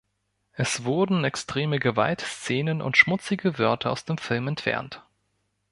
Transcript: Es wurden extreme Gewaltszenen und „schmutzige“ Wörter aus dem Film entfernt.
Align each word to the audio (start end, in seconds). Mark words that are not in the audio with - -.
Es 0.53 0.83
wurden 0.83 1.25
extreme 1.25 1.77
Gewaltszenen 1.77 2.81
und 2.81 2.97
„schmutzige“ 2.97 3.59
Wörter 3.59 3.91
aus 3.91 4.03
dem 4.03 4.17
Film 4.17 4.47
entfernt. 4.47 5.03